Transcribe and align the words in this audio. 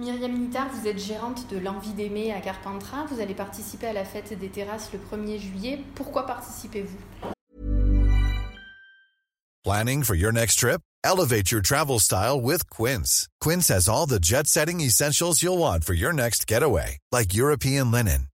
Myriam 0.00 0.32
Nittard, 0.32 0.70
vous 0.72 0.88
êtes 0.88 0.98
gérante 0.98 1.46
de 1.50 1.58
l'Envie 1.58 1.92
d'aimer 1.92 2.32
à 2.32 2.40
Carpentras. 2.40 3.04
Vous 3.10 3.20
allez 3.20 3.34
participer 3.34 3.88
à 3.88 3.92
la 3.92 4.06
fête 4.06 4.32
des 4.38 4.48
terrasses 4.48 4.90
le 4.92 4.98
1er 4.98 5.38
juillet. 5.38 5.80
Pourquoi 5.94 6.24
participez-vous? 6.24 6.96
Planning 9.62 10.02
for 10.02 10.14
your 10.14 10.32
next 10.32 10.58
trip? 10.58 10.80
Elevate 11.04 11.50
your 11.50 11.60
travel 11.60 11.98
style 11.98 12.40
with 12.40 12.68
Quince. 12.70 13.28
Quince 13.42 13.68
has 13.68 13.88
all 13.88 14.06
the 14.06 14.18
jet 14.18 14.46
setting 14.46 14.80
essentials 14.80 15.42
you'll 15.42 15.58
want 15.58 15.84
for 15.84 15.92
your 15.92 16.14
next 16.14 16.46
getaway, 16.46 16.96
like 17.12 17.34
European 17.34 17.90
linen, 17.90 18.28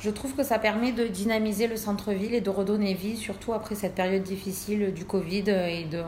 Je 0.00 0.08
trouve 0.08 0.34
que 0.34 0.42
ça 0.42 0.58
permet 0.58 0.92
de 0.92 1.06
dynamiser 1.06 1.66
le 1.66 1.76
centre-ville 1.76 2.34
et 2.34 2.40
de 2.40 2.48
redonner 2.48 2.94
vie, 2.94 3.18
surtout 3.18 3.52
après 3.52 3.74
cette 3.74 3.94
période 3.94 4.22
difficile 4.22 4.94
du 4.94 5.04
Covid 5.04 5.44
et 5.50 5.84
de 5.84 6.02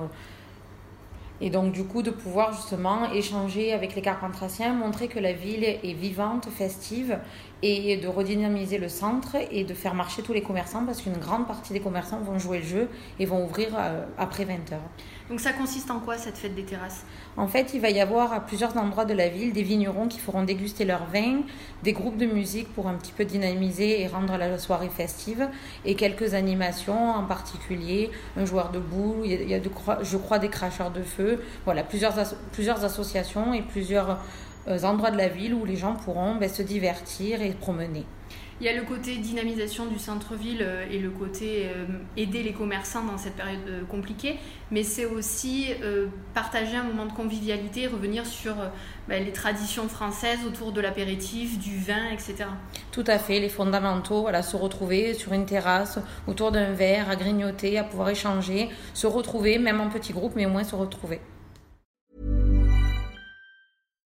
Et 1.45 1.51
donc, 1.51 1.73
du 1.73 1.85
coup, 1.85 2.03
de 2.03 2.11
pouvoir 2.11 2.55
justement 2.55 3.13
échanger 3.13 3.73
avec 3.73 3.97
les 3.97 4.01
Carpentraciens, 4.01 4.73
montrer 4.75 5.09
que 5.09 5.19
la 5.19 5.33
ville 5.33 5.65
est 5.65 5.93
vivante, 5.93 6.49
festive, 6.49 7.19
et 7.63 7.97
de 7.97 8.09
redynamiser 8.09 8.79
le 8.79 8.89
centre 8.89 9.37
et 9.51 9.65
de 9.65 9.75
faire 9.75 9.95
marcher 9.95 10.23
tous 10.23 10.33
les 10.33 10.43
commerçants 10.43 10.85
parce 10.85 11.01
qu'une 11.01 11.17
grande 11.17 11.47
partie 11.47 11.73
des 11.73 11.81
commerçants 11.81 12.19
vont 12.19 12.39
jouer 12.39 12.59
le 12.59 12.65
jeu 12.65 12.89
et 13.21 13.27
vont 13.27 13.45
ouvrir 13.45 13.69
euh, 13.79 14.05
après 14.19 14.45
20h. 14.45 14.79
Donc 15.31 15.41
ça 15.41 15.53
consiste 15.53 15.91
en 15.91 16.01
quoi 16.01 16.19
cette 16.19 16.37
fête 16.37 16.55
des 16.55 16.65
terrasses? 16.65 17.05
En 17.37 17.47
fait, 17.47 17.73
il 17.73 17.81
va 17.81 17.91
y 17.91 18.01
avoir 18.01 18.33
à 18.33 18.41
plusieurs 18.41 18.77
endroits 18.77 19.05
de 19.05 19.15
la 19.15 19.29
ville 19.29 19.53
des 19.53 19.63
vignerons 19.63 20.09
qui 20.09 20.19
feront 20.19 20.43
déguster 20.43 20.85
leur 20.85 21.07
vin, 21.07 21.43
des 21.85 21.93
groupes 21.93 22.17
de 22.17 22.27
musique 22.27 22.69
pour 22.75 22.89
un 22.89 22.95
petit 22.95 23.13
peu 23.13 23.25
dynamiser 23.25 24.03
et 24.03 24.09
rendre 24.09 24.37
la 24.37 24.59
soirée 24.59 24.91
festive, 24.91 25.49
et 25.85 25.95
quelques 25.95 26.35
animations 26.35 27.13
en 27.13 27.25
particulier, 27.25 28.11
un 28.37 28.45
joueur 28.45 28.73
de 28.73 28.81
boules, 28.81 29.25
il 29.25 29.49
y 29.49 29.55
a, 29.55 29.61
de, 29.61 29.71
je 30.03 30.17
crois 30.17 30.39
des 30.39 30.49
cracheurs 30.49 30.91
de 30.91 31.03
feu, 31.03 31.32
voilà, 31.65 31.83
plusieurs, 31.83 32.15
plusieurs 32.53 32.85
associations 32.85 33.55
et 33.55 33.63
plusieurs 33.63 34.19
euh, 34.69 34.83
endroits 34.83 35.11
de 35.11 35.19
la 35.19 35.29
ville 35.29 35.55
où 35.55 35.65
les 35.65 35.77
gens 35.77 35.95
pourront 35.95 36.37
ben, 36.37 36.49
se 36.49 36.63
divertir 36.63 37.43
et 37.43 37.51
promener. 37.51 38.05
Il 38.63 38.67
y 38.67 38.69
a 38.69 38.77
le 38.77 38.85
côté 38.85 39.17
dynamisation 39.17 39.87
du 39.87 39.99
centre-ville 39.99 40.63
euh, 40.63 40.87
et 40.89 41.01
le 41.01 41.11
côté 41.11 41.67
euh, 41.67 41.85
aider 42.17 42.45
les 42.45 42.53
commerçants 42.53 43.03
dans 43.05 43.19
cette 43.19 43.35
période 43.35 43.59
euh, 43.67 43.85
compliquée, 43.85 44.39
mais 44.71 44.85
c'est 44.85 45.05
aussi 45.05 45.71
partager 46.33 46.77
un 46.77 46.85
moment 46.85 47.07
de 47.07 47.13
convivialité, 47.13 47.89
revenir 47.89 48.25
sur 48.25 48.55
ben, 49.09 49.25
les 49.25 49.33
traditions 49.33 49.89
françaises 49.89 50.39
autour 50.47 50.71
de 50.71 50.81
l'apéritif, 50.81 51.59
du 51.59 51.77
vin, 51.77 52.11
etc. 52.13 52.45
Tout 52.93 53.03
à 53.09 53.19
fait, 53.19 53.41
les 53.41 53.49
fondamentaux, 53.49 54.23
voilà, 54.23 54.43
se 54.43 54.57
retrouver 54.57 55.15
sur 55.15 55.33
une 55.33 55.45
terrasse, 55.45 55.99
autour 56.29 56.53
d'un 56.53 56.73
verre, 56.73 57.11
à 57.11 57.17
grignoter, 57.17 57.79
à 57.79 57.85
pouvoir 57.85 58.11
échanger, 58.11 58.69
se 58.95 59.09
retrouver, 59.09 59.59
même 59.59 59.81
en 59.81 59.89
petit 59.89 60.13
groupe, 60.13 60.35
mais 60.37 60.47
au 60.47 60.51
moins 60.51 60.65
se 60.65 60.77
retrouver. 60.77 61.21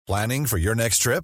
Planning 0.05 0.45
for 0.45 0.59
your 0.59 0.75
next 0.75 1.01
trip? 1.01 1.23